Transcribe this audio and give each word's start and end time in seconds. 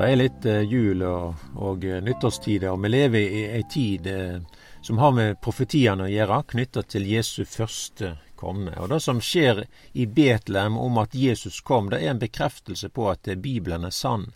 Det 0.00 0.06
er 0.08 0.16
litt 0.16 0.46
eh, 0.48 0.62
jul 0.64 1.02
og, 1.04 1.40
og 1.60 1.82
eh, 1.84 1.98
nyttårstider, 2.00 2.70
og 2.72 2.80
vi 2.80 2.88
lever 2.88 3.20
i 3.20 3.40
ei 3.58 3.64
tid 3.68 4.06
eh, 4.08 4.38
som 4.80 4.96
har 4.96 5.10
med 5.12 5.36
profetiene 5.44 6.06
å 6.06 6.08
gjøre, 6.08 6.38
knytta 6.54 6.86
til 6.88 7.04
Jesu 7.04 7.42
første 7.44 8.14
komme. 8.40 8.72
Og 8.80 8.88
Det 8.88 9.00
som 9.04 9.20
skjer 9.20 9.66
i 9.92 10.06
Betlehem 10.08 10.78
om 10.80 10.96
at 11.02 11.12
Jesus 11.12 11.60
kom, 11.60 11.90
det 11.92 12.00
er 12.00 12.14
en 12.14 12.22
bekreftelse 12.22 12.88
på 12.96 13.10
at 13.10 13.28
Bibelen 13.44 13.84
er 13.84 13.92
sann. 13.92 14.30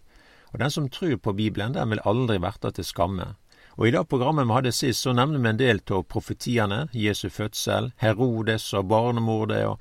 Og 0.52 0.60
Den 0.60 0.74
som 0.74 0.90
tror 0.92 1.16
på 1.16 1.32
Bibelen, 1.32 1.72
den 1.72 1.94
vil 1.94 2.04
aldri 2.04 2.36
verte 2.44 2.74
til 2.76 2.84
skamme. 2.84 3.30
Og 3.78 3.88
I 3.88 3.94
det 3.96 4.04
programmet 4.12 4.44
vi 4.44 4.58
hadde 4.58 4.76
sist, 4.76 5.00
så 5.00 5.16
nevner 5.16 5.40
vi 5.40 5.52
en 5.54 5.62
del 5.64 5.80
av 5.88 6.04
profetiene. 6.04 6.90
Jesu 6.92 7.30
fødsel, 7.32 7.94
Herodes 8.04 8.68
og 8.74 8.92
barnemordet. 8.92 9.64
og 9.64 9.80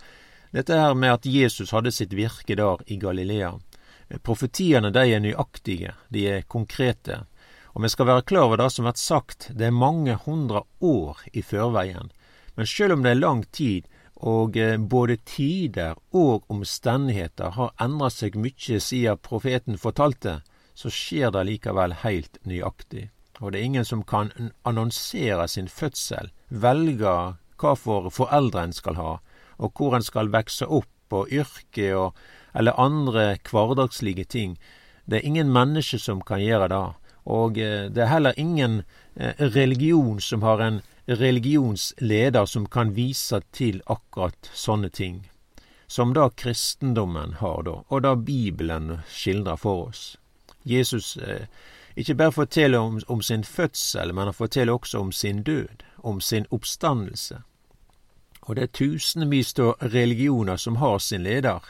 Dette 0.56 0.80
her 0.80 0.96
med 0.96 1.20
at 1.20 1.28
Jesus 1.28 1.76
hadde 1.76 1.92
sitt 1.92 2.16
virke 2.16 2.56
der 2.56 2.88
i 2.88 2.96
Galilea. 2.96 3.58
Profetiene 4.24 4.92
de 4.94 5.06
er 5.10 5.24
nøyaktige, 5.24 5.94
de 6.10 6.28
er 6.30 6.48
konkrete. 6.48 7.24
Og 7.74 7.84
vi 7.84 7.90
skal 7.90 8.10
være 8.10 8.28
klar 8.30 8.48
over 8.48 8.62
det 8.62 8.70
som 8.72 8.86
blir 8.86 9.00
sagt, 9.00 9.50
det 9.50 9.68
er 9.68 9.76
mange 9.76 10.16
hundre 10.26 10.64
år 10.82 11.24
i 11.34 11.42
førveien. 11.42 12.12
Men 12.56 12.70
selv 12.70 12.94
om 12.94 13.04
det 13.04 13.12
er 13.12 13.22
lang 13.22 13.44
tid, 13.52 13.90
og 14.24 14.58
eh, 14.58 14.78
både 14.78 15.18
tider 15.26 15.98
og 16.16 16.46
omstendigheter 16.54 17.56
har 17.58 17.74
endra 17.82 18.10
seg 18.14 18.38
mye 18.40 18.80
siden 18.80 19.20
profeten 19.26 19.80
fortalte, 19.82 20.40
så 20.74 20.90
skjer 20.90 21.34
det 21.34 21.44
likevel 21.50 21.98
helt 22.06 22.40
nøyaktig. 22.48 23.10
Og 23.42 23.52
det 23.52 23.60
er 23.60 23.68
ingen 23.68 23.86
som 23.86 24.04
kan 24.06 24.32
annonsere 24.64 25.48
sin 25.50 25.68
fødsel, 25.68 26.32
velge 26.50 27.14
hva 27.60 27.76
for 27.80 28.10
foreldre 28.14 28.68
en 28.68 28.76
skal 28.76 28.98
ha, 29.00 29.12
og 29.58 29.78
hvor 29.78 29.98
en 29.98 30.06
skal 30.06 30.32
vokse 30.34 30.68
opp, 30.68 30.93
og 31.14 31.32
yrke 31.32 31.92
og 31.98 32.18
eller 32.54 32.80
andre 32.80 33.38
hverdagslige 33.50 34.24
ting. 34.24 34.60
Det 35.06 35.18
er 35.18 35.26
ingen 35.26 35.52
mennesker 35.52 35.98
som 35.98 36.22
kan 36.22 36.42
gjøre 36.42 36.68
det. 36.70 36.86
Og 37.26 37.58
eh, 37.58 37.90
det 37.90 38.04
er 38.04 38.12
heller 38.12 38.40
ingen 38.40 38.84
eh, 39.16 39.34
religion 39.40 40.22
som 40.22 40.44
har 40.44 40.62
en 40.62 40.82
religionsleder 41.08 42.46
som 42.46 42.66
kan 42.66 42.96
vise 42.96 43.42
til 43.52 43.82
akkurat 43.86 44.50
sånne 44.54 44.90
ting. 44.90 45.24
Som 45.88 46.14
da 46.14 46.30
kristendommen 46.30 47.38
har, 47.40 47.64
da, 47.64 47.82
og 47.88 48.04
da 48.04 48.16
Bibelen 48.16 49.00
skildrer 49.10 49.60
for 49.60 49.90
oss. 49.90 50.04
Jesus 50.64 51.18
eh, 51.18 51.48
ikke 51.96 52.16
bare 52.16 52.32
forteller 52.32 52.80
om, 52.80 53.02
om 53.08 53.22
sin 53.22 53.44
fødsel, 53.44 54.14
men 54.14 54.32
han 54.32 54.34
forteller 54.34 54.74
også 54.74 55.00
om 55.00 55.12
sin 55.12 55.44
død, 55.44 55.84
om 55.98 56.22
sin 56.22 56.46
oppstandelse. 56.52 57.44
Og 58.48 58.56
det 58.56 58.64
er 58.64 58.76
tusenvis 58.76 59.54
av 59.60 59.82
religioner 59.94 60.58
som 60.58 60.82
har 60.82 61.00
sin 61.00 61.24
leder, 61.24 61.64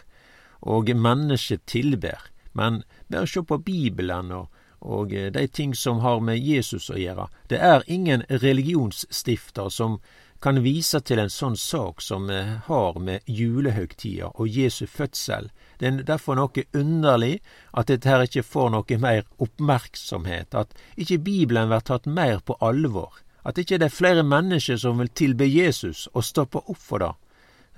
og 0.61 0.89
mennesket 0.89 1.65
tilber. 1.65 2.19
Men 2.53 2.83
bare 3.07 3.27
se 3.27 3.43
på 3.43 3.57
Bibelen 3.57 4.31
og, 4.31 4.49
og 4.79 5.09
de 5.09 5.47
ting 5.47 5.75
som 5.75 5.99
har 5.99 6.19
med 6.19 6.39
Jesus 6.39 6.89
å 6.89 6.97
gjøre. 6.97 7.27
Det 7.49 7.59
er 7.59 7.85
ingen 7.87 8.25
religionsstifter 8.29 9.69
som 9.69 9.99
kan 10.43 10.59
vise 10.59 10.99
til 10.99 11.21
en 11.23 11.31
sånn 11.31 11.55
sak 11.55 12.01
som 12.03 12.25
vi 12.27 12.41
har 12.65 12.97
med 12.99 13.23
julehøgtida 13.31 14.33
og 14.33 14.49
Jesu 14.51 14.83
fødsel. 14.91 15.47
Det 15.79 15.87
er 15.87 16.01
derfor 16.03 16.35
noe 16.35 16.65
underlig 16.75 17.37
at 17.71 17.87
dette 17.87 18.09
her 18.11 18.25
ikke 18.25 18.43
får 18.43 18.73
noe 18.73 18.97
mer 18.99 19.23
oppmerksomhet, 19.39 20.51
at 20.51 20.75
ikke 20.99 21.21
Bibelen 21.23 21.71
blir 21.71 21.85
tatt 21.87 22.09
mer 22.11 22.43
på 22.43 22.57
alvor, 22.59 23.21
at 23.43 23.59
ikke 23.59 23.77
det 23.77 23.89
er 23.89 23.95
flere 23.95 24.23
mennesker 24.23 24.79
som 24.79 24.99
vil 25.01 25.11
tilbe 25.11 25.47
Jesus 25.49 26.07
og 26.13 26.23
stoppe 26.23 26.61
opp 26.63 26.79
for 26.79 27.03
det 27.03 27.13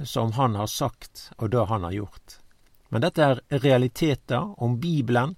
som 0.04 0.32
han 0.32 0.56
har 0.56 0.68
sagt 0.68 1.30
og 1.38 1.50
det 1.50 1.66
han 1.66 1.84
har 1.84 1.92
gjort. 1.92 2.40
Men 2.90 3.02
dette 3.02 3.24
er 3.24 3.42
realiteter 3.64 4.62
om 4.64 4.80
Bibelen, 4.80 5.36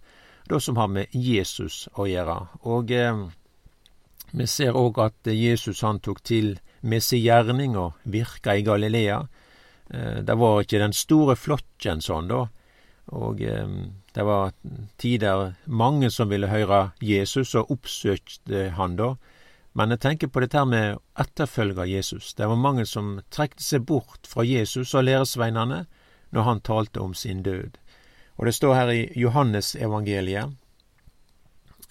det 0.50 0.62
som 0.64 0.78
har 0.78 0.88
med 0.88 1.14
Jesus 1.14 1.88
å 1.96 2.08
gjøre. 2.08 2.38
Og 2.68 2.92
eh, 2.92 3.24
vi 4.32 4.48
ser 4.48 4.76
òg 4.76 5.00
at 5.04 5.30
Jesus 5.32 5.84
han 5.86 6.00
tok 6.04 6.24
til 6.24 6.58
med 6.82 7.04
sin 7.04 7.24
gjerning 7.24 7.78
og 7.80 7.98
virka 8.04 8.56
i 8.56 8.66
Galilea. 8.66 9.22
Eh, 9.90 10.20
det 10.24 10.36
var 10.36 10.62
ikke 10.62 10.82
den 10.84 10.96
store 10.96 11.38
flokken 11.40 12.04
sånn, 12.04 12.32
da. 12.32 12.46
Og 13.16 13.42
eh, 13.42 13.68
det 14.14 14.26
var 14.28 14.54
tider 14.98 15.54
mange 15.66 16.12
som 16.12 16.30
ville 16.32 16.52
høre 16.52 16.92
Jesus, 17.02 17.56
og 17.56 17.72
oppsøkte 17.72 18.72
han 18.78 18.98
da. 19.00 19.14
Men 19.78 19.94
jeg 19.94 20.02
tenker 20.02 20.30
på 20.34 20.42
dette 20.42 20.64
med 20.66 20.96
å 20.96 21.02
etterfølge 21.22 21.86
Jesus. 21.86 22.32
Det 22.34 22.48
var 22.50 22.58
mange 22.58 22.86
som 22.90 23.20
trekte 23.30 23.62
seg 23.62 23.84
bort 23.86 24.26
fra 24.26 24.42
Jesus 24.42 24.96
og 24.98 25.06
læresveinene 25.06 25.84
når 26.34 26.48
han 26.48 26.64
talte 26.66 27.04
om 27.04 27.14
sin 27.14 27.44
død. 27.46 27.78
Og 28.38 28.50
det 28.50 28.56
står 28.58 28.74
her 28.74 28.92
i 28.94 29.04
Johannesevangeliet, 29.22 30.56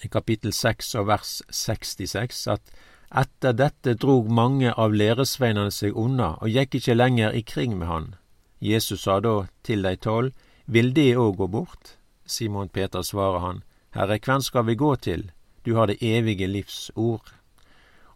i 0.03 0.11
kapittel 0.11 0.53
6 0.53 0.91
og 0.99 1.07
vers 1.13 1.31
66, 1.49 2.43
at 2.57 2.75
etter 3.23 3.55
dette 3.55 3.95
drog 4.03 4.27
mange 4.35 4.75
av 4.75 4.95
læresveinene 4.95 5.71
seg 5.71 5.95
unna 5.95 6.35
og 6.43 6.51
gikk 6.51 6.81
ikke 6.81 6.99
lenger 6.99 7.39
i 7.39 7.45
kring 7.47 7.79
med 7.79 7.87
han. 7.87 8.11
Jesus 8.59 9.07
sa 9.07 9.21
da 9.21 9.47
til 9.63 9.87
de 9.87 9.95
tolv, 9.97 10.35
Vil 10.67 10.91
de 10.91 11.15
òg 11.15 11.37
gå 11.39 11.47
bort? 11.47 11.95
Simon 12.27 12.69
Peter 12.69 13.03
svarer 13.03 13.39
han, 13.39 13.63
Herre, 13.95 14.19
hvem 14.19 14.43
skal 14.43 14.67
vi 14.67 14.75
gå 14.75 14.97
til? 14.97 15.31
Du 15.63 15.77
har 15.77 15.87
det 15.87 16.03
evige 16.03 16.49
livs 16.51 16.91
ord. 16.97 17.37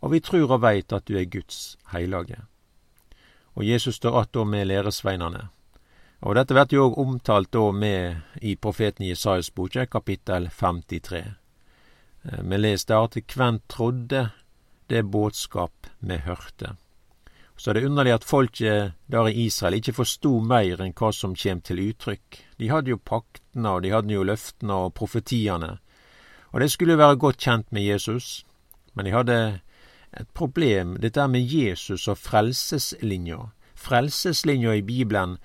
Og 0.01 0.13
vi 0.13 0.21
tror 0.21 0.51
og 0.51 0.63
veit 0.63 0.93
at 0.93 1.07
du 1.09 1.17
er 1.19 1.29
Guds 1.29 1.79
heilage. 1.93 2.41
Og 3.55 3.65
Jesus 3.65 3.97
står 3.97 4.21
att 4.21 4.47
med 4.47 4.67
læresveinene. 4.67 5.49
Og 6.21 6.35
dette 6.35 6.55
blir 6.55 6.75
jo 6.77 6.95
omtalt 7.01 7.53
da 7.53 7.71
med 7.73 8.17
i 8.43 8.57
profeten 8.57 9.07
Jesajas 9.07 9.51
boke, 9.51 9.87
kapittel 9.87 10.51
53. 10.53 11.23
Eh, 12.23 12.43
vi 12.43 12.57
leser 12.57 12.89
der 12.89 13.05
at 13.05 13.35
hvem 13.35 13.61
trodde 13.69 14.31
det 14.91 15.11
budskap 15.11 15.87
vi 16.01 16.17
hørte. 16.17 16.77
Så 17.57 17.73
det 17.73 17.83
er 17.83 17.87
underlig 17.89 18.13
at 18.13 18.25
folket 18.25 18.93
der 19.07 19.29
i 19.29 19.47
Israel 19.47 19.75
ikke 19.75 19.93
forsto 19.93 20.41
mer 20.41 20.81
enn 20.81 20.95
hva 20.97 21.11
som 21.13 21.35
kjem 21.37 21.61
til 21.61 21.81
uttrykk. 21.91 22.39
De 22.59 22.71
hadde 22.71 22.91
jo 22.91 22.97
paktene, 22.97 23.69
og 23.69 23.83
de 23.83 23.93
hadde 23.93 24.15
jo 24.15 24.25
løftene 24.25 24.77
og 24.87 24.95
profetiene. 24.95 25.79
Og 26.53 26.61
de 26.61 26.69
skulle 26.69 26.99
være 26.99 27.17
godt 27.17 27.37
kjent 27.37 27.73
med 27.73 27.83
Jesus, 27.83 28.47
men 28.95 29.05
de 29.05 29.13
hadde 29.13 29.61
et 30.17 30.29
problem, 30.35 30.97
dette 31.01 31.27
med 31.29 31.47
Jesus 31.47 32.09
og 32.09 32.19
frelseslinja. 32.19 33.39
Frelseslinja 33.75 34.75
i 34.75 34.83
Bibelen 34.83 35.39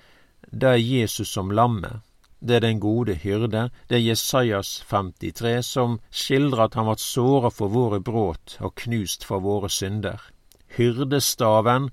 det 0.50 0.68
er 0.68 0.82
Jesus 0.82 1.28
som 1.28 1.50
lammet. 1.50 2.02
Det 2.40 2.56
er 2.56 2.60
den 2.60 2.80
gode 2.80 3.14
hyrde. 3.14 3.70
Det 3.88 3.96
er 3.96 4.08
Jesajas 4.08 4.84
53, 4.88 5.64
som 5.64 5.98
skildrer 6.10 6.66
at 6.66 6.74
han 6.74 6.86
ble 6.86 6.98
såra 7.00 7.50
for 7.50 7.72
våre 7.72 8.00
brudd 8.00 8.58
og 8.60 8.74
knust 8.82 9.24
for 9.24 9.42
våre 9.42 9.70
synder. 9.70 10.20
Hyrdestaven, 10.76 11.90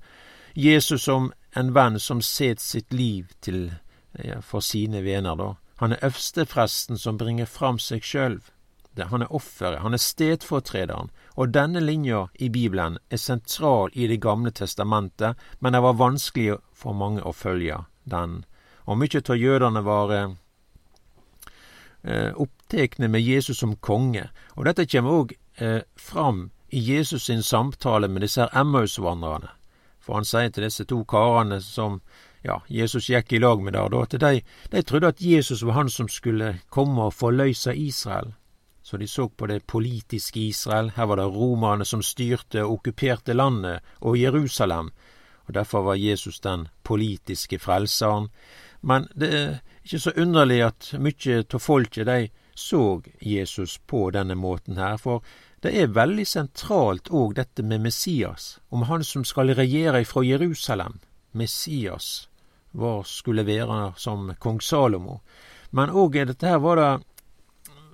Jesus 0.54 1.02
som 1.08 1.32
en 1.56 1.74
venn 1.74 1.98
som 1.98 2.22
set 2.22 2.60
sitt 2.60 2.92
liv 2.92 3.32
til 3.40 3.72
for 4.42 4.62
sine 4.62 5.02
venner, 5.02 5.34
da. 5.34 5.54
Han 5.82 5.92
er 5.92 6.04
øvstepresten 6.06 6.98
som 6.98 7.18
bringer 7.18 7.50
fram 7.50 7.80
seg 7.82 8.04
sjøl. 8.96 9.10
Han 9.10 9.22
er 9.22 9.32
offeret, 9.32 9.80
han 9.80 9.94
er 9.94 9.98
stedfortrederen, 9.98 11.10
og 11.36 11.54
denne 11.54 11.80
linja 11.80 12.26
i 12.38 12.48
Bibelen 12.48 12.98
er 13.10 13.16
sentral 13.16 13.90
i 13.92 14.06
Det 14.06 14.20
gamle 14.20 14.50
testamentet, 14.50 15.36
men 15.60 15.72
det 15.72 15.82
var 15.82 15.94
vanskelig 15.94 16.58
for 16.72 16.92
mange 16.92 17.22
å 17.22 17.32
følge 17.32 17.84
den. 18.04 18.44
Og 18.86 18.98
mye 18.98 19.22
av 19.28 19.36
jødene 19.36 19.82
var 19.82 20.12
eh, 20.12 20.28
opptekne 22.36 23.08
med 23.08 23.22
Jesus 23.22 23.58
som 23.58 23.76
konge. 23.76 24.28
Og 24.56 24.64
dette 24.66 24.86
kjem 24.86 25.06
òg 25.06 25.32
eh, 25.56 25.82
fram 25.96 26.50
i 26.68 26.78
Jesus 26.78 27.24
sin 27.24 27.42
samtale 27.42 28.08
med 28.08 28.22
disse 28.22 28.48
Emmaus-vandrerne. 28.52 29.48
For 30.00 30.14
han 30.14 30.24
sier 30.24 30.50
til 30.50 30.64
disse 30.64 30.84
to 30.84 31.04
karene 31.04 31.60
som 31.62 32.02
ja, 32.44 32.60
Jesus 32.68 33.08
gikk 33.08 33.32
i 33.32 33.38
lag 33.38 33.62
med 33.62 33.72
der, 33.72 33.88
da, 33.88 34.02
at 34.02 34.20
de, 34.20 34.42
de 34.70 34.82
trodde 34.82 35.08
at 35.08 35.22
Jesus 35.22 35.64
var 35.64 35.72
han 35.72 35.88
som 35.88 36.08
skulle 36.08 36.60
komme 36.68 37.02
og 37.02 37.14
forløse 37.14 37.72
Israel. 37.72 38.34
Så 38.84 39.00
de 39.00 39.08
så 39.08 39.28
på 39.28 39.48
det 39.48 39.64
politiske 39.66 40.40
Israel. 40.40 40.92
Her 40.96 41.08
var 41.08 41.16
det 41.16 41.30
romerne 41.32 41.84
som 41.88 42.02
styrte 42.04 42.66
og 42.66 42.78
okkuperte 42.78 43.32
landet 43.32 43.80
og 44.04 44.18
Jerusalem 44.20 44.92
og 45.46 45.54
derfor 45.54 45.82
var 45.82 45.94
Jesus 45.94 46.40
den 46.40 46.68
politiske 46.82 47.58
frelseren. 47.58 48.28
Men 48.80 49.08
det 49.14 49.34
er 49.34 49.58
ikke 49.84 49.98
så 49.98 50.12
underlig 50.16 50.62
at 50.64 50.90
mykje 50.98 51.44
av 51.44 51.60
folket 51.60 52.06
de 52.06 52.28
så 52.54 53.02
Jesus 53.20 53.78
på 53.78 54.10
denne 54.14 54.34
måten 54.34 54.78
her, 54.78 54.96
for 54.96 55.24
det 55.62 55.72
er 55.80 55.96
veldig 55.96 56.26
sentralt 56.28 57.10
òg 57.10 57.34
dette 57.36 57.64
med 57.64 57.80
Messias, 57.80 58.58
om 58.70 58.84
han 58.88 59.04
som 59.04 59.24
skal 59.24 59.54
regjere 59.56 60.04
ifra 60.04 60.22
Jerusalem. 60.24 61.00
Messias, 61.32 62.28
hva 62.72 63.02
skulle 63.04 63.46
være 63.46 63.94
som 63.96 64.30
kong 64.38 64.60
Salomo? 64.62 65.20
Men 65.70 65.90
òg 65.90 66.20
dette 66.28 66.46
her 66.46 66.60
var 66.62 66.76
det 66.76 66.92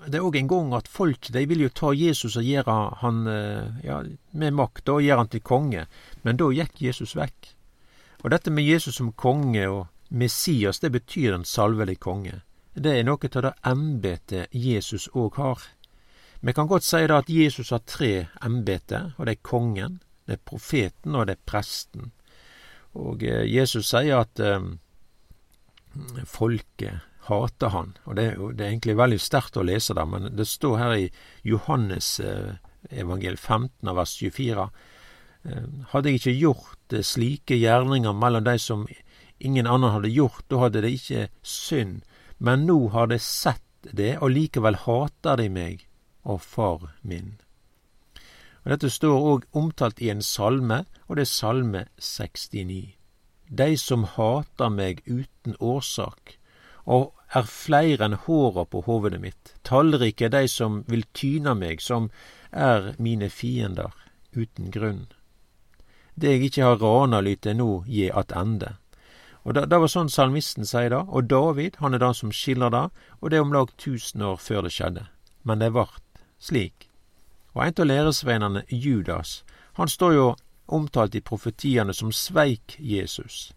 det 0.06 0.18
er 0.18 0.24
òg 0.24 0.36
en 0.38 0.48
gang 0.48 0.74
at 0.76 0.88
folk 0.88 1.28
de 1.34 1.44
vil 1.48 1.64
jo 1.64 1.70
ta 1.74 1.92
Jesus 1.96 2.36
og 2.40 2.46
gjøre 2.46 2.76
han 3.02 3.24
eh, 3.28 3.80
ja, 3.84 4.00
med 4.32 4.56
makt 4.56 4.88
og 4.92 5.02
gjøre 5.04 5.24
han 5.24 5.32
til 5.32 5.42
konge, 5.44 5.86
men 6.22 6.38
da 6.40 6.50
gikk 6.54 6.80
Jesus 6.82 7.16
vekk. 7.18 7.50
Og 8.22 8.30
dette 8.32 8.52
med 8.52 8.64
Jesus 8.64 9.00
som 9.00 9.12
konge 9.12 9.66
og 9.68 9.86
Messias, 10.10 10.80
det 10.80 10.92
betyr 10.92 11.34
en 11.34 11.44
salvelig 11.44 12.00
konge. 12.00 12.42
det 12.74 12.92
er 12.98 13.04
noe 13.04 13.28
av 13.34 13.42
det 13.42 13.52
embetet 13.66 14.54
Jesus 14.54 15.08
òg 15.14 15.36
har. 15.36 15.60
Vi 16.40 16.52
kan 16.52 16.66
godt 16.66 16.84
si 16.84 17.06
da 17.06 17.18
at 17.18 17.28
Jesus 17.28 17.70
har 17.70 17.82
tre 17.84 18.28
embeter, 18.42 19.12
og 19.18 19.26
det 19.26 19.32
er 19.32 19.42
kongen, 19.42 20.00
det 20.26 20.38
er 20.38 20.44
profeten, 20.44 21.14
og 21.14 21.26
det 21.26 21.36
er 21.36 21.46
presten. 21.46 22.12
Og 22.94 23.22
eh, 23.22 23.44
Jesus 23.44 23.90
sier 23.90 24.22
at 24.22 24.40
eh, 24.40 24.64
folket 26.24 27.09
hater 27.30 27.72
han, 27.74 27.94
og 28.04 28.16
det 28.18 28.26
det 28.36 28.64
er 28.64 28.72
egentlig 28.72 28.98
veldig 28.98 29.20
sterkt 29.22 29.56
å 29.56 29.66
lese 29.66 29.94
det, 29.96 30.06
men 30.06 30.30
det 30.36 30.48
står 30.48 30.76
her 30.78 30.96
i 30.98 31.06
Johannes 31.46 32.18
eh, 32.20 32.58
evangel 32.90 33.36
15 33.36 33.94
vers 33.96 34.16
24 34.18 34.66
eh, 35.44 35.68
Hadde 35.92 36.10
jeg 36.10 36.20
ikke 36.20 36.36
gjort 36.36 36.96
eh, 36.96 37.06
slike 37.06 37.58
gjerninger 37.58 38.16
mellom 38.16 38.44
de 38.44 38.56
som 38.58 38.86
ingen 39.38 39.66
annen 39.66 39.94
hadde 39.94 40.12
gjort, 40.12 40.44
da 40.48 40.64
hadde 40.64 40.82
det 40.84 40.94
ikke 40.98 41.28
synd. 41.42 42.02
Men 42.38 42.66
nå 42.68 42.88
har 42.94 43.08
de 43.10 43.18
sett 43.20 43.64
det, 43.82 44.18
og 44.20 44.34
likevel 44.34 44.76
hater 44.84 45.40
de 45.40 45.48
meg 45.52 45.86
og 46.24 46.42
far 46.44 46.90
min. 47.02 47.38
Og 48.64 48.74
Dette 48.74 48.90
står 48.92 49.28
òg 49.32 49.46
omtalt 49.56 50.00
i 50.04 50.10
en 50.12 50.20
salme, 50.24 50.84
og 51.08 51.16
det 51.16 51.24
er 51.24 51.32
salme 51.32 51.84
69. 51.96 52.96
De 53.48 53.70
som 53.80 54.04
hater 54.04 54.70
meg 54.70 55.00
uten 55.08 55.56
årsak, 55.58 56.36
og 56.84 57.12
er 57.34 57.46
flere 57.46 58.06
enn 58.06 58.18
håra 58.26 58.64
på 58.66 58.82
hovedet 58.86 59.20
mitt. 59.22 59.54
Tallrike 59.66 60.26
er 60.26 60.34
de 60.34 60.46
som 60.48 60.82
vil 60.90 61.06
tyne 61.14 61.54
meg, 61.54 61.80
som 61.80 62.10
er 62.50 62.94
mine 62.98 63.30
fiender 63.30 63.94
uten 64.34 64.70
grunn. 64.70 65.06
Det 66.14 66.34
jeg 66.34 66.50
ikke 66.50 66.66
har 66.66 66.82
rana, 66.82 67.20
lyte 67.20 67.54
nå 67.54 67.84
gi 67.86 68.10
attende. 68.10 68.76
Og 69.42 69.54
det, 69.56 69.70
det, 69.70 69.78
var 69.80 69.88
sånn 69.88 70.10
salmisten 70.12 70.68
sier 70.68 70.90
da, 70.92 71.04
og 71.08 71.30
David 71.30 71.78
han 71.80 71.96
er 71.96 72.02
den 72.02 72.16
som 72.16 72.32
skiller 72.34 72.72
det, 72.74 72.86
og 73.20 73.30
det 73.30 73.38
er 73.38 73.46
om 73.46 73.54
lag 73.54 73.72
tusen 73.80 74.22
år 74.26 74.36
før 74.42 74.66
det 74.66 74.74
skjedde. 74.74 75.06
Men 75.48 75.62
det 75.62 75.72
vart 75.72 76.04
slik. 76.42 76.90
Og 77.54 77.64
en 77.64 77.80
av 77.80 77.88
læresveinene, 77.88 78.64
Judas, 78.68 79.40
han 79.78 79.88
står 79.88 80.12
jo 80.14 80.26
omtalt 80.70 81.16
i 81.16 81.24
profetiene 81.24 81.94
som 81.96 82.12
sveik 82.12 82.76
Jesus. 82.78 83.50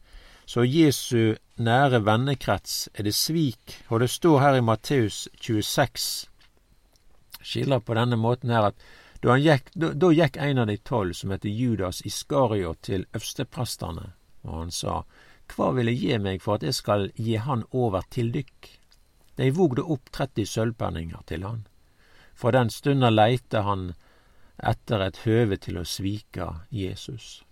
Så 0.46 0.66
Jesu 0.68 1.36
nære 1.56 2.02
vennekrets 2.04 2.90
er 2.94 3.08
det 3.08 3.16
svik, 3.16 3.78
og 3.90 4.04
det 4.04 4.10
står 4.10 4.40
her 4.40 4.58
i 4.60 4.66
Matteus 4.66 5.28
26, 5.40 6.28
skiller 7.42 7.80
på 7.80 7.96
denne 7.96 8.20
måten 8.20 8.52
her 8.52 8.72
at 8.72 8.84
da, 9.24 9.38
gikk, 9.40 9.70
da, 9.80 9.94
da 9.96 10.10
gikk 10.12 10.38
en 10.38 10.60
av 10.60 10.68
de 10.68 10.78
tolv, 10.84 11.14
som 11.16 11.32
heter 11.32 11.50
Judas 11.50 12.02
Iskariot, 12.04 12.82
til 12.84 13.06
øversteprestene, 13.16 14.10
og 14.44 14.58
han 14.58 14.72
sa, 14.72 15.04
Hva 15.48 15.70
vil 15.78 15.92
jeg 15.92 16.02
gi 16.02 16.18
meg 16.20 16.42
for 16.44 16.60
at 16.60 16.66
jeg 16.68 16.76
skal 16.76 17.08
gi 17.16 17.38
han 17.40 17.64
over 17.72 18.04
til 18.12 18.34
dykk? 18.36 18.68
De 19.40 19.50
vogde 19.56 19.86
opp 19.96 20.12
30 20.12 20.46
sølvpenninger 20.46 21.24
til 21.28 21.48
han. 21.48 21.64
For 22.36 22.52
den 22.52 22.70
stunda 22.70 23.10
leita 23.10 23.64
han 23.64 23.94
etter 24.60 25.08
et 25.08 25.24
høve 25.24 25.58
til 25.58 25.80
å 25.80 25.88
svike 25.88 26.50
Jesus. 26.70 27.44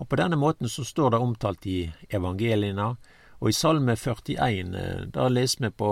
Og 0.00 0.08
På 0.08 0.16
denne 0.16 0.36
måten 0.36 0.68
så 0.68 0.84
står 0.84 1.10
det 1.10 1.20
omtalt 1.20 1.66
i 1.66 1.92
evangeliene, 2.08 2.94
og 3.40 3.48
i 3.48 3.56
Salme 3.56 3.96
41, 3.96 4.74
eh, 4.76 5.02
da 5.12 5.28
leser 5.28 5.66
vi 5.66 5.70
på, 5.70 5.90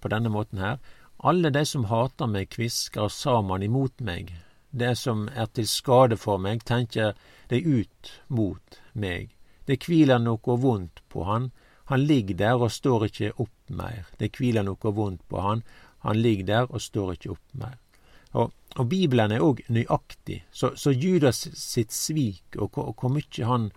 på 0.00 0.08
denne 0.12 0.32
måten 0.32 0.60
her, 0.60 0.78
alle 1.18 1.50
de 1.50 1.64
som 1.64 1.86
hater 1.88 2.28
meg, 2.28 2.50
kvisker 2.52 3.08
sammen 3.08 3.64
imot 3.64 4.00
meg. 4.04 4.34
Det 4.70 4.92
som 5.00 5.28
er 5.32 5.48
til 5.56 5.68
skade 5.68 6.18
for 6.20 6.38
meg, 6.38 6.64
tenker 6.68 7.16
de 7.48 7.62
ut 7.64 8.12
mot 8.28 8.80
meg. 8.92 9.32
Det 9.64 9.80
hviler 9.86 10.20
noe 10.20 10.58
vondt 10.60 11.00
på 11.08 11.24
han. 11.24 11.50
Han 11.88 12.04
ligger 12.04 12.36
der 12.36 12.60
og 12.60 12.72
står 12.72 13.08
ikke 13.08 13.32
opp 13.40 13.72
mer. 13.72 14.04
Det 14.18 14.34
hviler 14.36 14.66
noe 14.66 14.92
vondt 15.00 15.24
på 15.28 15.40
han. 15.40 15.64
Han 16.04 16.20
ligger 16.20 16.46
der 16.46 16.68
og 16.68 16.84
står 16.84 17.16
ikke 17.16 17.32
opp 17.34 17.56
mer. 17.56 17.78
Og, 18.76 18.86
Bibelen 18.88 19.32
er 19.32 19.40
òg 19.40 19.62
nøyaktig, 19.72 20.42
så, 20.52 20.74
så, 20.76 20.92
Judas 20.92 21.38
sitt 21.56 21.92
svik, 21.96 22.58
og, 22.60 22.76
hvor 22.76 23.12
mye 23.12 23.48
han 23.48 23.70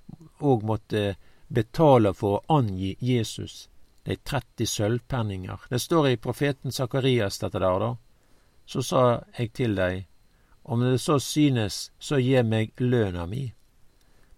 òg 0.44 0.66
måtte 0.68 1.16
betale 1.48 2.12
for 2.14 2.40
å 2.40 2.60
angi 2.60 2.96
Jesus, 3.00 3.70
de 4.04 4.18
30 4.18 4.68
sølvpenninger. 4.68 5.70
Det 5.70 5.80
står 5.80 6.10
i 6.10 6.20
profeten 6.20 6.76
Sakarias 6.76 7.40
dette 7.40 7.62
der, 7.64 7.80
da. 7.80 7.94
Så 8.70 8.84
sa 8.86 9.04
jeg 9.38 9.54
til 9.58 9.76
deg, 9.80 10.04
om 10.70 10.84
det 10.84 11.00
så 11.02 11.18
synes, 11.20 11.90
så 12.00 12.20
gi 12.22 12.44
meg 12.44 12.76
løna 12.78 13.26
mi. 13.26 13.48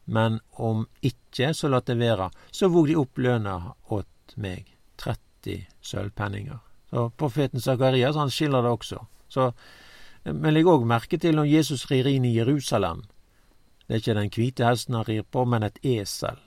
Men 0.05 0.39
om 0.51 0.85
ikke, 1.01 1.53
så 1.53 1.67
la 1.67 1.81
det 1.83 1.97
være. 1.99 2.29
Så 2.51 2.69
vog 2.71 2.87
de 2.87 2.95
opp 2.99 3.19
løna 3.19 3.73
åt 3.91 4.35
meg. 4.35 4.69
30 5.01 5.65
sølvpenninger. 5.81 6.59
Så 6.89 7.09
profeten 7.17 7.61
Sakarias 7.61 8.15
han 8.15 8.31
skiller 8.31 8.61
det 8.61 8.71
også. 8.71 9.05
Så, 9.27 9.51
men 10.23 10.53
legg 10.53 10.69
òg 10.69 10.85
merke 10.85 11.17
til 11.17 11.35
når 11.37 11.49
Jesus 11.49 11.87
rir 11.89 12.07
inn 12.07 12.25
i 12.25 12.35
Jerusalem. 12.35 13.03
Det 13.87 13.95
er 13.95 14.01
ikke 14.01 14.17
den 14.19 14.33
hvite 14.35 14.65
hesten 14.67 14.95
han 14.95 15.07
rir 15.07 15.23
på, 15.23 15.45
men 15.45 15.65
et 15.67 15.79
esel. 15.83 16.37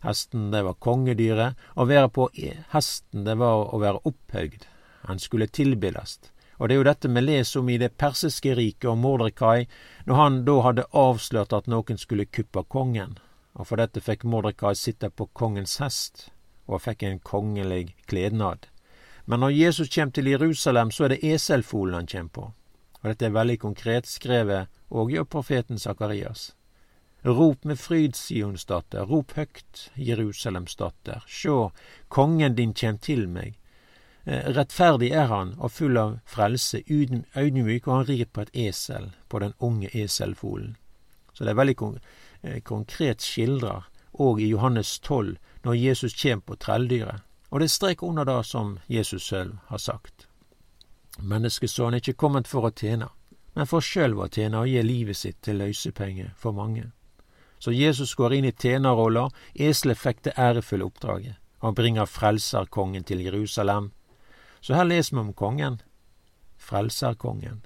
Hesten, 0.00 0.48
det 0.52 0.62
var 0.64 0.78
kongedyret. 0.80 1.58
Å 1.76 1.84
være 1.84 2.08
på 2.08 2.30
e, 2.32 2.54
hesten, 2.72 3.24
det 3.26 3.34
var 3.40 3.66
å 3.74 3.80
være 3.82 4.00
opphøyd. 4.08 4.64
Han 5.08 5.18
skulle 5.20 5.50
tilbildes. 5.50 6.18
Og 6.60 6.68
det 6.68 6.74
er 6.74 6.78
jo 6.78 6.86
dette 6.88 7.08
vi 7.08 7.20
leser 7.24 7.60
om 7.60 7.68
i 7.72 7.78
det 7.80 7.96
persiske 8.00 8.54
riket 8.56 8.88
om 8.88 9.02
Mordekai, 9.04 9.66
når 10.06 10.20
han 10.20 10.38
da 10.44 10.56
hadde 10.64 10.88
avslørt 10.96 11.52
at 11.56 11.68
noen 11.72 12.00
skulle 12.00 12.28
kuppe 12.28 12.64
kongen. 12.68 13.18
Og 13.56 13.68
for 13.68 13.80
dette 13.80 14.00
fikk 14.04 14.24
Mordekai 14.24 14.74
sitte 14.76 15.10
på 15.10 15.28
kongens 15.36 15.78
hest, 15.82 16.28
og 16.68 16.84
fikk 16.84 17.02
en 17.04 17.18
kongelig 17.18 17.96
klednad. 18.08 18.68
Men 19.26 19.40
når 19.44 19.56
Jesus 19.56 19.92
kommer 19.92 20.12
til 20.12 20.32
Jerusalem, 20.32 20.90
så 20.90 21.04
er 21.04 21.14
det 21.14 21.24
eselfolen 21.24 21.94
han 21.98 22.08
kommer 22.08 22.34
på. 22.38 22.46
Og 23.00 23.10
dette 23.10 23.28
er 23.28 23.36
veldig 23.36 23.58
konkret 23.62 24.08
skrevet 24.08 24.68
òg 24.90 25.14
av 25.18 25.28
profeten 25.32 25.78
Sakarias. 25.78 26.50
Rop 27.24 27.64
med 27.64 27.78
fryd, 27.78 28.16
Sionsdatter, 28.16 29.04
rop 29.04 29.32
høgt, 29.36 29.90
Jerusalemsdatter. 29.96 31.24
Sjå, 31.28 31.70
kongen 32.08 32.56
din 32.56 32.72
kjem 32.72 32.98
til 32.98 33.26
meg. 33.28 33.58
Eh, 34.24 34.48
rettferdig 34.56 35.10
er 35.12 35.28
han 35.28 35.52
og 35.58 35.72
full 35.72 35.96
av 36.00 36.18
frelse, 36.24 36.80
audmyk, 36.88 37.88
og 37.88 37.94
han 37.94 38.08
rir 38.08 38.24
på 38.24 38.44
et 38.46 38.54
esel, 38.68 39.10
på 39.28 39.40
den 39.44 39.52
unge 39.60 39.92
eselfolen. 39.92 40.76
Så 41.32 41.44
det 41.44 41.52
er 41.52 41.60
veldig 41.60 41.76
kon 41.76 42.00
eh, 42.42 42.60
konkret 42.60 43.20
skildra, 43.24 43.84
òg 44.12 44.40
i 44.40 44.48
Johannes 44.48 44.98
12, 45.00 45.36
når 45.64 45.76
Jesus 45.76 46.16
kjem 46.16 46.40
på 46.40 46.56
trelldyret. 46.56 47.20
Og 47.50 47.60
det 47.60 47.70
streker 47.70 48.06
under 48.06 48.24
det 48.24 48.40
som 48.46 48.78
Jesus 48.88 49.28
sjøl 49.28 49.56
har 49.68 49.78
sagt. 49.78 50.29
Menneskesonen 51.18 51.94
er 51.94 52.04
ikke 52.04 52.20
kommet 52.20 52.48
for 52.48 52.68
å 52.68 52.70
tjene, 52.70 53.08
men 53.54 53.66
for 53.66 53.84
sjølv 53.84 54.22
å 54.22 54.28
tjene 54.30 54.62
og 54.62 54.70
gi 54.70 54.82
livet 54.82 55.16
sitt 55.16 55.40
til 55.42 55.58
løsepenger 55.60 56.32
for 56.36 56.54
mange. 56.56 56.90
Så 57.58 57.72
Jesus 57.72 58.14
går 58.14 58.38
inn 58.38 58.48
i 58.48 58.52
tjenerrolla, 58.56 59.28
eselet 59.54 59.98
fikk 59.98 60.22
det 60.24 60.36
ærefulle 60.38 60.86
oppdraget. 60.86 61.36
Han 61.60 61.74
bringer 61.76 62.08
frelserkongen 62.08 63.04
til 63.04 63.20
Jerusalem. 63.20 63.90
Så 64.60 64.74
her 64.74 64.84
leser 64.84 65.16
vi 65.16 65.20
om 65.20 65.34
kongen. 65.36 65.82
Frelserkongen. 66.56 67.60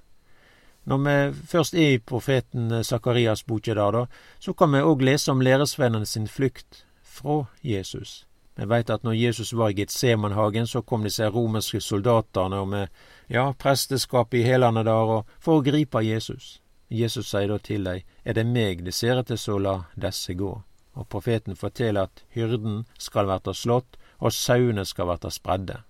Når 0.83 0.97
vi 0.97 1.47
først 1.47 1.73
er 1.73 1.95
i 1.95 1.97
profeten 1.97 2.83
Sakarias 2.83 3.43
boka 3.43 3.73
der, 3.73 3.91
da, 3.91 4.05
så 4.39 4.53
kan 4.53 4.71
vi 4.71 4.83
òg 4.83 5.01
lese 5.01 5.31
om 5.31 5.41
læresvennene 5.41 6.05
sin 6.05 6.27
flukt 6.27 6.85
fra 7.01 7.45
Jesus. 7.63 8.25
Vi 8.55 8.67
veit 8.69 8.89
at 8.89 9.03
når 9.03 9.15
Jesus 9.17 9.53
var 9.53 9.69
i 9.69 9.79
Getsemanhagen, 9.79 10.67
så 10.67 10.81
kom 10.81 11.03
disse 11.03 11.27
romerske 11.27 11.81
soldatene 11.81 12.59
og 12.59 12.67
med 12.67 12.87
ja, 13.27 13.53
presteskap 13.53 14.33
i 14.33 14.43
hælene 14.43 14.83
der 14.83 15.11
og 15.17 15.33
for 15.39 15.59
å 15.59 15.65
gripe 15.65 16.03
Jesus. 16.05 16.59
Jesus 16.89 17.31
sier 17.31 17.49
da 17.49 17.57
til 17.57 17.83
dem, 17.83 18.03
er 18.23 18.33
det 18.37 18.45
meg 18.45 18.83
de 18.85 18.93
ser 18.93 19.19
etter, 19.19 19.39
så 19.41 19.57
la 19.57 19.75
disse 19.95 20.35
gå. 20.37 20.51
Og 20.95 21.07
profeten 21.09 21.55
forteller 21.55 22.07
at 22.07 22.23
hyrden 22.31 22.85
skal 22.97 23.27
verta 23.27 23.53
slått, 23.53 23.97
og 24.19 24.31
sauene 24.31 24.85
skal 24.85 25.09
verta 25.09 25.31
spredde. 25.33 25.81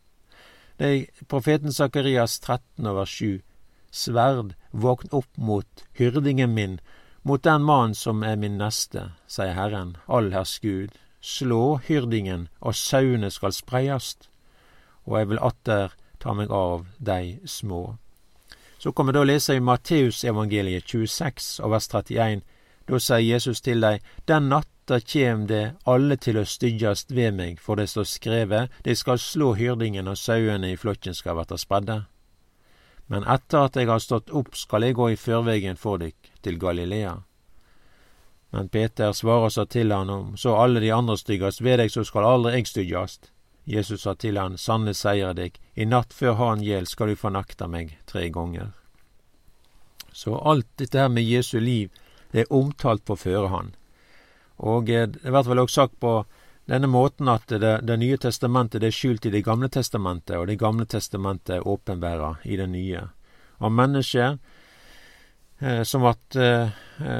Det 0.79 0.87
er 0.87 1.25
profeten 1.27 1.71
Sakarias 1.71 2.39
13 2.39 2.87
over 2.87 3.05
7. 3.05 3.41
Sverd, 3.91 4.55
våkn 4.71 5.11
opp 5.11 5.37
mot 5.37 5.85
hyrdingen 5.95 6.53
min, 6.53 6.79
mot 7.23 7.43
den 7.43 7.63
mann 7.63 7.95
som 7.95 8.23
er 8.23 8.35
min 8.35 8.57
neste, 8.59 9.11
sier 9.27 9.55
Herren, 9.55 9.95
allherrs 10.07 10.59
Gud, 10.59 10.97
slå 11.21 11.77
hyrdingen, 11.87 12.49
og 12.59 12.75
sauene 12.75 13.31
skal 13.31 13.55
spreiast, 13.55 14.27
og 15.05 15.19
jeg 15.19 15.29
vil 15.29 15.41
atter 15.41 15.95
ta 16.25 16.33
meg 16.33 16.49
av 16.49 16.87
dei 16.97 17.39
små. 17.45 17.97
Så 18.77 18.91
kan 18.91 19.05
vi 19.05 19.13
da 19.13 19.23
lese 19.23 19.55
i 19.55 19.61
Matteusevangeliet 19.61 20.87
26 20.89 21.59
og 21.61 21.73
vers 21.75 21.87
31. 21.91 22.41
Da 22.89 22.99
sier 22.99 23.21
Jesus 23.21 23.61
til 23.61 23.81
dei, 23.81 23.99
Den 24.25 24.49
natta 24.49 24.99
kjem 24.99 25.45
det 25.47 25.75
alle 25.85 26.17
til 26.17 26.37
å 26.41 26.45
styggjast 26.45 27.13
ved 27.13 27.37
meg, 27.37 27.61
for 27.61 27.77
det 27.77 27.89
står 27.89 28.09
skrevet, 28.09 28.71
de 28.83 28.95
skal 28.95 29.21
slå 29.21 29.53
hyrdingen, 29.53 30.07
og 30.07 30.17
sauene 30.17 30.71
i 30.71 30.77
flokken 30.77 31.13
skal 31.13 31.37
verta 31.37 31.57
spredde. 31.57 32.05
Men 33.07 33.23
etter 33.23 33.69
at 33.69 33.77
jeg 33.77 33.89
har 33.89 34.01
stått 34.01 34.33
opp, 34.33 34.55
skal 34.57 34.83
jeg 34.83 34.97
gå 34.97 35.11
i 35.13 35.21
førvegen 35.21 35.77
for 35.77 36.01
dykk 36.01 36.33
til 36.41 36.57
Galilea. 36.59 37.19
Men 38.49 38.69
Peter 38.69 39.11
svarer 39.11 39.49
så 39.49 39.65
til 39.65 39.93
han 39.93 40.09
om 40.09 40.37
så 40.37 40.57
alle 40.57 40.81
de 40.81 40.93
andre 40.93 41.17
styggast 41.17 41.61
ved 41.61 41.77
deg, 41.77 41.91
så 41.91 42.03
skal 42.03 42.25
aldri 42.25 42.57
eg 42.57 42.69
styggast. 42.69 43.29
Jesus 43.65 44.05
sa 44.05 44.13
til 44.15 44.37
han, 44.37 44.57
Sanne 44.57 44.93
seier 44.93 45.33
deg, 45.33 45.57
i 45.73 45.85
natt 45.85 46.13
før 46.13 46.37
han 46.39 46.63
gjeld 46.63 46.89
skal 46.89 47.11
du 47.11 47.19
fornekte 47.19 47.67
meg 47.67 47.97
tre 48.05 48.29
ganger. 48.29 48.71
Så 50.13 50.37
alt 50.37 50.67
dette 50.77 51.01
her 51.01 51.09
med 51.09 51.25
Jesu 51.25 51.59
liv, 51.59 51.89
det 52.31 52.45
er 52.45 52.53
omtalt 52.53 53.03
på 53.05 53.17
førehånd. 53.19 53.73
Og 54.63 54.89
eh, 54.89 55.07
det 55.11 55.31
blir 55.31 55.49
vel 55.49 55.63
også 55.65 55.81
sagt 55.81 55.99
på 55.99 56.21
denne 56.69 56.87
måten 56.87 57.29
at 57.29 57.49
det, 57.49 57.73
det 57.85 57.97
nye 58.01 58.17
testamentet 58.21 58.81
det 58.81 58.89
er 58.89 58.95
skjult 58.95 59.25
i 59.27 59.33
Det 59.33 59.43
gamle 59.45 59.69
testamentet, 59.69 60.37
og 60.37 60.47
Det 60.47 60.59
gamle 60.59 60.85
testamentet 60.85 61.57
er 61.57 61.67
åpenbæra 61.67 62.35
i 62.43 62.57
det 62.57 62.69
nye. 62.69 63.01
Og 63.59 63.71
mennesker 63.71 64.37
eh, 65.59 65.83
som 65.83 66.05
at, 66.05 66.35
eh, 66.35 66.69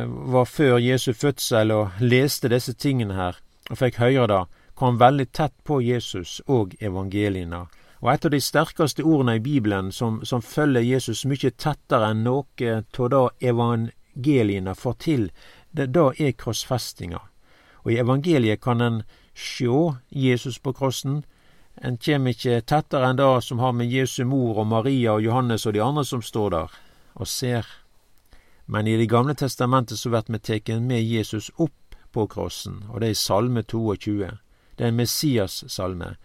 var 0.07 0.45
før 0.45 0.77
Jesu 0.77 1.13
fødsel 1.13 1.71
og 1.71 1.99
leste 1.99 2.49
disse 2.49 2.73
tingene 2.73 3.13
her, 3.13 3.41
og 3.69 3.77
fikk 3.77 3.99
høre 3.99 4.27
det, 4.27 4.43
kom 4.75 4.97
veldig 4.97 5.31
tett 5.31 5.55
på 5.63 5.81
Jesus 5.81 6.41
og 6.47 6.75
evangeliene. 6.79 7.65
Og 8.03 8.11
et 8.11 8.25
av 8.27 8.31
de 8.31 8.41
sterkeste 8.43 9.03
ordene 9.03 9.37
i 9.37 9.43
Bibelen 9.43 9.91
som, 9.91 10.19
som 10.25 10.41
følger 10.43 10.83
Jesus 10.83 11.23
mye 11.25 11.51
tettere 11.51 12.11
enn 12.11 12.25
noe 12.27 12.73
av 12.75 13.09
det 13.13 13.49
evangeliene 13.49 14.75
får 14.75 14.97
til, 15.05 15.29
det 15.71 15.87
da 15.95 16.11
er 16.19 16.35
krossfestinga. 16.37 17.21
Og 17.85 17.93
i 17.93 17.99
evangeliet 18.01 18.61
kan 18.61 18.81
en 18.81 19.01
sjå 19.33 19.95
Jesus 20.09 20.59
på 20.59 20.73
krossen. 20.73 21.23
En 21.75 21.97
kjem 21.97 22.29
ikkje 22.31 22.61
tettere 22.67 23.09
enn 23.09 23.19
det 23.19 23.31
som 23.43 23.59
har 23.59 23.73
med 23.75 23.91
Jesu 23.91 24.23
mor 24.25 24.61
og 24.61 24.69
Maria 24.71 25.15
og 25.15 25.25
Johannes 25.25 25.65
og 25.65 25.75
de 25.75 25.83
andre 25.83 26.05
som 26.05 26.21
står 26.21 26.49
der, 26.55 26.79
og 27.15 27.27
ser. 27.27 27.65
Men 28.65 28.87
i 28.87 28.97
Det 28.97 29.09
gamle 29.09 29.35
testamentet 29.35 29.99
så 29.99 30.09
blir 30.09 30.23
vi 30.27 30.39
teken 30.39 30.87
med 30.87 31.03
Jesus 31.03 31.51
opp 31.57 31.95
på 32.11 32.27
krossen, 32.27 32.85
og 32.89 33.01
det 33.01 33.07
er 33.07 33.11
i 33.11 33.23
Salme 33.25 33.61
22. 33.61 34.44
Det 34.77 34.83
er 34.83 34.87
en 34.91 34.99
Messias-salme, 34.99 36.15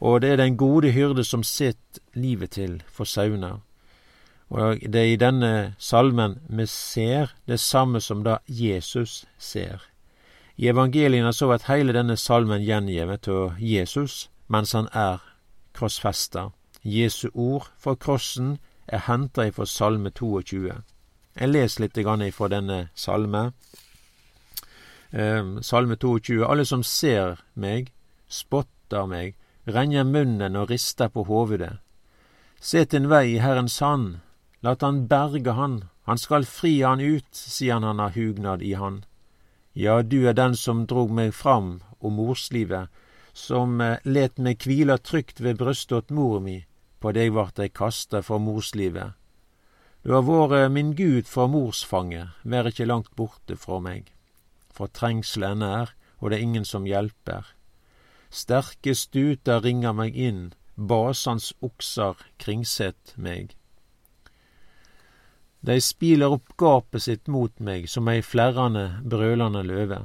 og 0.00 0.20
det 0.20 0.30
er 0.30 0.36
den 0.36 0.56
gode 0.56 0.90
hyrde 0.92 1.24
som 1.24 1.42
sitt 1.42 2.00
livet 2.14 2.50
til 2.50 2.82
for 2.86 3.04
sauene. 3.04 3.60
Og 4.50 4.80
det 4.80 5.00
er 5.00 5.12
i 5.12 5.16
denne 5.16 5.74
salmen 5.78 6.38
vi 6.48 6.66
ser 6.66 7.32
det 7.48 7.60
samme 7.60 8.00
som 8.00 8.22
da 8.24 8.38
Jesus 8.46 9.24
ser. 9.38 9.80
I 10.56 10.68
evangeliene 10.68 11.32
så 11.32 11.50
at 11.50 11.66
heile 11.66 11.92
denne 11.92 12.16
salmen 12.16 12.62
gjengivet 12.62 13.28
av 13.28 13.56
Jesus 13.58 14.28
mens 14.48 14.72
han 14.72 14.88
er 14.92 15.22
krossfesta. 15.74 16.50
Jesu 16.84 17.28
ord 17.34 17.70
for 17.78 17.94
krossen 17.94 18.58
er 18.86 19.06
henta 19.08 19.48
ifra 19.48 19.66
Salme 19.66 20.10
22. 20.10 20.72
Jeg 21.40 21.48
leser 21.48 21.82
litt 21.82 21.96
ifra 21.98 22.48
denne 22.48 22.88
salme. 22.94 23.52
Um, 25.10 25.62
salme 25.62 25.96
22. 25.96 26.44
Alle 26.46 26.64
som 26.64 26.82
ser 26.82 27.40
meg, 27.54 27.90
spotter 28.34 29.06
meg, 29.08 29.36
renner 29.64 30.04
munnen 30.04 30.58
og 30.58 30.70
rister 30.72 31.10
på 31.14 31.24
hovedet. 31.28 31.78
Se 32.60 32.84
din 32.84 33.08
vei 33.12 33.34
i 33.34 33.40
Herrens 33.44 33.78
hand, 33.84 34.18
lat 34.64 34.82
han 34.82 35.04
berge 35.08 35.54
han, 35.58 35.84
han 36.08 36.20
skal 36.20 36.46
fri 36.48 36.80
han 36.82 37.00
ut, 37.00 37.30
sier 37.32 37.80
han 37.80 38.02
har 38.02 38.14
hugnad 38.16 38.62
i 38.62 38.74
han. 38.80 39.04
Ja, 39.72 40.02
du 40.02 40.26
er 40.28 40.36
den 40.36 40.54
som 40.56 40.84
drog 40.86 41.10
meg 41.10 41.34
fram 41.34 41.80
om 41.98 42.18
morslivet, 42.20 42.92
som 43.32 43.80
eh, 43.80 43.98
let 44.04 44.38
meg 44.38 44.60
kvila 44.62 44.98
trygt 44.98 45.40
ved 45.40 45.58
brystet 45.58 45.96
åt 45.98 46.14
mor 46.14 46.38
mi, 46.40 46.60
på 47.00 47.12
deg 47.16 47.32
vart 47.34 47.58
jeg 47.58 47.74
kasta 47.74 48.22
fra 48.22 48.38
morslivet. 48.38 49.16
Du 50.04 50.12
har 50.12 50.22
vore 50.22 50.68
min 50.68 50.92
Gud 50.94 51.26
fra 51.26 51.48
morsfanget, 51.48 52.36
vær 52.44 52.68
ikkje 52.68 52.86
langt 52.86 53.10
borte 53.16 53.56
fra 53.56 53.80
meg. 53.80 54.12
For 54.70 54.92
trengselen 54.92 55.64
er 55.64 55.94
og 56.24 56.30
det 56.30 56.38
er 56.38 56.46
ingen 56.46 56.64
som 56.64 56.86
hjelper. 56.88 57.44
Sterke 58.34 58.96
stuter 58.98 59.60
ringer 59.62 59.94
meg 59.94 60.16
inn, 60.18 60.48
basans 60.74 61.52
okser 61.62 62.18
kringsett 62.42 63.12
meg. 63.14 63.52
De 65.64 65.76
spiler 65.80 66.34
opp 66.34 66.56
gapet 66.60 67.04
sitt 67.06 67.30
mot 67.30 67.54
meg 67.68 67.86
som 67.88 68.10
ei 68.10 68.24
flerrande, 68.26 68.98
brølande 69.06 69.62
løve. 69.64 70.00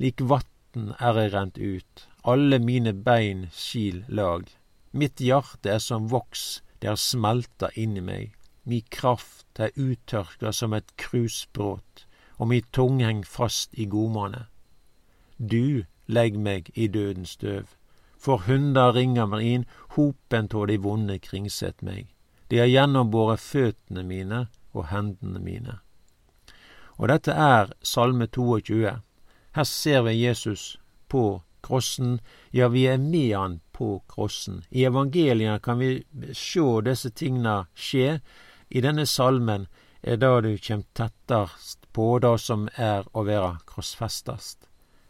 Lik 0.00 0.24
vatn 0.30 0.94
er 0.96 1.20
eg 1.22 1.34
rent 1.34 1.60
ut, 1.60 2.06
alle 2.24 2.58
mine 2.58 2.94
bein 3.06 3.44
skil 3.52 4.00
lag. 4.08 4.48
Mitt 4.90 5.20
hjarte 5.20 5.70
er 5.76 5.84
som 5.84 6.08
voks, 6.08 6.62
det 6.80 6.88
har 6.88 6.98
smelta 6.98 7.68
inni 7.76 8.00
meg. 8.02 8.32
Mi 8.64 8.80
kraft 8.80 9.60
er 9.60 9.76
uttørka 9.76 10.54
som 10.56 10.72
et 10.72 10.96
krusbråt, 10.96 12.06
og 12.40 12.48
mi 12.48 12.62
tung 12.72 13.04
heng 13.04 13.22
fast 13.28 13.76
i 13.76 13.84
gomane. 13.84 14.46
Du 15.36 15.84
legg 16.08 16.38
meg 16.38 16.70
i 16.74 16.88
dødens 16.88 17.36
støv. 17.38 17.74
For 18.18 18.42
hundar 18.48 18.94
ringer 18.96 19.26
meg 19.30 19.44
inn, 19.46 19.66
hopen 19.94 20.48
tå 20.50 20.66
de 20.66 20.78
vonde 20.82 21.18
kringsett 21.22 21.82
meg. 21.82 22.08
De 22.50 22.58
har 22.58 22.70
gjennombåret 22.70 23.40
føttene 23.40 24.02
mine 24.02 24.46
og 24.72 24.88
hendene 24.92 25.40
mine. 25.42 25.78
Og 26.98 27.08
dette 27.12 27.32
er 27.32 27.70
Salme 27.82 28.26
22. 28.26 28.96
Her 29.54 29.64
ser 29.64 30.02
vi 30.02 30.16
Jesus 30.18 30.78
på 31.08 31.42
krossen, 31.62 32.20
ja, 32.50 32.68
vi 32.68 32.86
er 32.86 32.98
med 32.98 33.36
han 33.36 33.60
på 33.72 34.02
krossen. 34.08 34.64
I 34.70 34.84
evangeliene 34.84 35.58
kan 35.62 35.78
vi 35.78 36.02
sjå 36.32 36.80
disse 36.86 37.10
tingene 37.10 37.66
skje. 37.74 38.18
I 38.70 38.82
denne 38.84 39.06
salmen 39.06 39.66
er 40.02 40.16
det 40.16 40.32
du 40.44 40.52
kjem 40.56 40.84
tettast 40.94 41.86
på 41.92 42.18
det 42.22 42.36
som 42.40 42.68
er 42.76 43.06
å 43.12 43.24
være 43.26 43.58
krossfestast. 43.66 44.67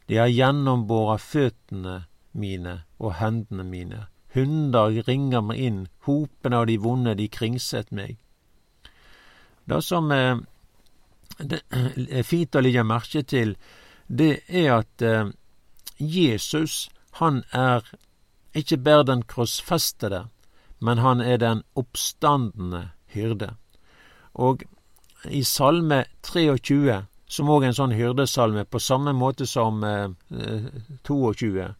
De 0.08 0.16
har 0.16 0.30
gjennombora 0.32 1.18
føttene 1.20 2.02
mine 2.32 2.82
og 2.98 3.18
hendene 3.20 3.64
mine. 3.64 4.06
Hunder 4.34 4.92
ringer 5.06 5.42
meg 5.44 5.60
inn, 5.60 5.82
hopene 6.04 6.62
av 6.62 6.68
de 6.68 6.78
vonde, 6.80 7.14
de 7.18 7.28
kringset 7.28 7.92
meg. 7.92 8.16
Det 9.68 9.82
som 9.84 10.08
eh, 10.12 10.40
det 11.38 11.60
er 11.72 12.24
fint 12.26 12.56
å 12.56 12.62
legge 12.64 12.84
merke 12.88 13.22
til, 13.22 13.54
det 14.08 14.40
er 14.48 14.78
at 14.78 15.04
eh, 15.04 15.30
Jesus, 15.98 16.88
han 17.20 17.42
er 17.52 17.84
ikke 18.56 18.78
bare 18.80 19.04
den 19.10 19.22
krossfestede, 19.28 20.24
men 20.80 21.04
han 21.04 21.20
er 21.20 21.38
den 21.42 21.62
oppstandende 21.76 22.88
hyrde. 23.12 23.54
Og 24.34 24.64
i 25.28 25.42
Salme 25.44 26.04
23 26.22 27.04
som 27.28 27.50
òg 27.52 27.64
en 27.68 27.76
sånn 27.76 27.92
hyrdesalme, 27.92 28.64
på 28.64 28.80
samme 28.80 29.12
måte 29.12 29.46
som 29.46 29.84
eh, 29.84 30.08
22. 31.06 31.58
Eh, 31.60 31.74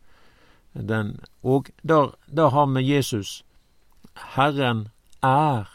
Den, 0.72 1.20
og 1.42 1.70
der 1.82 2.48
har 2.50 2.66
vi 2.66 2.82
Jesus. 2.82 3.42
Herren 4.14 4.88
er 5.22 5.66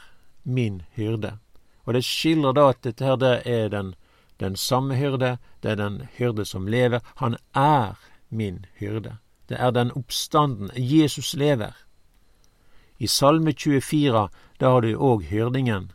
min 0.43 0.83
hyrde. 0.95 1.39
Og 1.85 1.93
det 1.93 2.05
skildrer 2.05 2.53
da 2.53 2.69
at 2.69 2.83
dette 2.83 3.03
her 3.03 3.17
det 3.17 3.41
er 3.45 3.69
den, 3.69 3.95
den 4.39 4.55
samme 4.55 4.95
hyrde, 4.95 5.37
det 5.63 5.71
er 5.71 5.75
den 5.75 6.07
hyrde 6.17 6.45
som 6.45 6.67
lever. 6.67 7.01
Han 7.15 7.35
er 7.53 7.97
min 8.29 8.65
hyrde. 8.79 9.17
Det 9.49 9.57
er 9.59 9.71
den 9.71 9.91
oppstanden. 9.91 10.69
Jesus 10.77 11.33
lever. 11.33 11.73
I 12.99 13.07
Salme 13.07 13.51
24 13.53 14.29
da 14.59 14.69
har 14.69 14.81
du 14.81 14.95
òg 14.95 15.25
hyrdingen. 15.27 15.91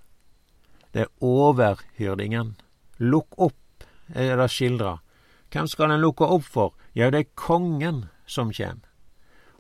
Det 0.93 1.07
er 1.07 1.25
overhyrdingen. 1.25 2.57
Lukk 2.99 3.39
opp 3.39 3.57
er 4.15 4.37
det 4.37 4.51
skildra. 4.51 4.99
Hvem 5.53 5.67
skal 5.67 5.91
en 5.91 6.01
lukke 6.01 6.25
opp 6.25 6.45
for? 6.45 6.75
Ja, 6.95 7.11
det 7.11 7.19
er 7.19 7.35
kongen 7.35 8.05
som 8.27 8.53
kjem. 8.53 8.83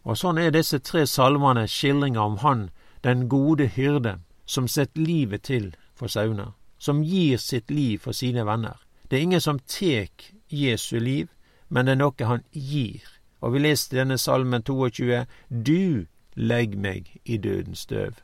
Og 0.05 0.17
sånn 0.21 0.38
er 0.40 0.52
disse 0.52 0.78
tre 0.81 1.07
salmene 1.07 1.67
skildringer 1.69 2.21
om 2.21 2.37
Han, 2.45 2.69
den 3.05 3.28
gode 3.28 3.69
hyrde, 3.76 4.19
som 4.47 4.69
setter 4.69 5.00
livet 5.00 5.45
til 5.49 5.75
for 5.95 6.09
sauna, 6.09 6.52
som 6.78 7.02
gir 7.05 7.38
sitt 7.38 7.71
liv 7.71 7.99
for 8.00 8.12
sine 8.12 8.45
venner. 8.47 8.76
Det 9.09 9.19
er 9.19 9.26
ingen 9.26 9.40
som 9.40 9.59
tek 9.59 10.33
Jesu 10.49 10.99
liv, 10.99 11.28
men 11.69 11.87
det 11.87 11.97
er 11.97 12.00
noe 12.02 12.28
han 12.28 12.45
gir. 12.52 13.05
Og 13.40 13.55
vi 13.55 13.62
leste 13.62 13.97
denne 13.97 14.19
salmen 14.19 14.62
22, 14.62 15.26
Du 15.49 16.07
legg 16.35 16.76
meg 16.78 17.12
i 17.25 17.37
dødens 17.37 17.85
støv. 17.87 18.21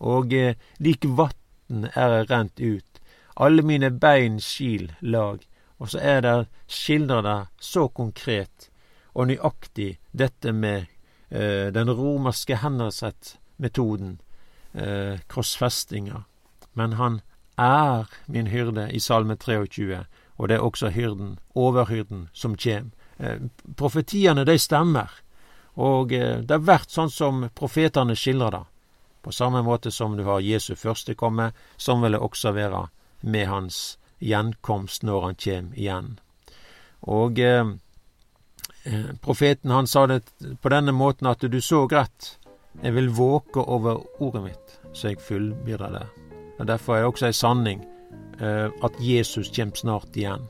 Og 0.00 0.32
eh, 0.34 0.56
lik 0.78 1.06
vatn 1.06 1.88
er 1.94 2.24
rent 2.28 2.60
ut, 2.60 2.91
alle 3.34 3.62
mine 3.62 3.90
bein 3.90 4.40
skil 4.40 4.92
lag. 5.00 5.42
Og 5.78 5.90
så 5.90 5.98
er 5.98 6.20
det 6.22 6.36
skildrer 6.70 7.22
det 7.26 7.38
så 7.60 7.88
konkret 7.88 8.68
og 9.12 9.28
nøyaktig 9.28 9.98
dette 10.12 10.52
med 10.52 10.86
eh, 11.28 11.68
den 11.74 11.90
romerske 11.90 12.56
henresett-metoden, 12.62 14.20
eh, 14.72 15.18
krossfestinga. 15.28 16.24
Men 16.72 16.92
han 16.92 17.20
er 17.58 18.06
min 18.26 18.46
hyrde 18.46 18.88
i 18.92 19.00
Salme 19.00 19.36
23, 19.36 20.04
og 20.36 20.48
det 20.48 20.56
er 20.56 20.64
også 20.64 20.88
hyrden, 20.88 21.38
overhyrden, 21.54 22.28
som 22.32 22.56
kjem. 22.56 22.92
Eh, 23.18 23.42
profetiene, 23.76 24.44
de 24.44 24.58
stemmer, 24.58 25.10
og 25.74 26.12
eh, 26.12 26.40
det 26.40 26.56
har 26.56 26.66
vært 26.66 26.90
sånn 26.90 27.10
som 27.10 27.48
profetene 27.54 28.16
skildrer 28.16 28.56
det. 28.56 28.64
På 29.22 29.32
samme 29.32 29.62
måte 29.62 29.90
som 29.90 30.16
du 30.16 30.24
har 30.26 30.40
Jesu 30.42 30.74
første 30.74 31.14
komme, 31.14 31.52
sånn 31.76 32.02
vil 32.02 32.16
det 32.16 32.22
også 32.24 32.52
være 32.56 32.88
med 33.22 33.48
hans 33.48 33.98
gjenkomst 34.20 35.02
når 35.02 35.24
han 35.26 35.40
kjem 35.40 35.72
igjen. 35.74 36.12
Og 37.02 37.38
eh, 37.42 37.72
Eh, 38.84 39.16
profeten 39.20 39.70
han 39.70 39.86
sa 39.86 40.06
det 40.06 40.22
på 40.62 40.68
denne 40.68 40.92
måten 40.92 41.26
at 41.30 41.40
du 41.40 41.60
så 41.60 41.86
rett. 41.88 42.38
Jeg 42.82 42.94
vil 42.96 43.10
våke 43.14 43.60
over 43.60 44.00
ordet 44.22 44.42
mitt, 44.42 44.78
så 44.92 45.12
jeg 45.12 45.22
fullbyrder 45.22 45.98
det. 45.98 46.06
Og 46.58 46.66
Derfor 46.66 46.96
er 46.96 47.04
det 47.04 47.12
også 47.12 47.28
ei 47.28 47.36
sanning 47.36 47.84
eh, 48.40 48.70
at 48.82 48.98
Jesus 48.98 49.52
kjem 49.54 49.74
snart 49.74 50.16
igjen. 50.16 50.48